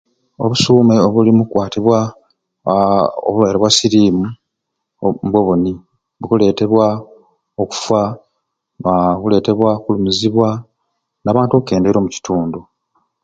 Obusuume 0.43 0.95
obulimu 1.07 1.37
omukukwatibwa 1.41 1.99
aaa 2.69 3.05
obulwaire 3.27 3.57
bwa 3.59 3.69
siriimu 3.77 4.25
mbu 4.29 5.11
nibwo 5.23 5.39
buni; 5.47 5.73
bukuleetebwa 6.19 6.85
okufa 7.61 8.01
aaa 8.83 9.19
buleetebwa 9.21 9.69
okulumizibwa 9.77 10.49
n'abantu 11.23 11.53
okukendeera 11.55 11.97
omukitundu. 11.99 12.59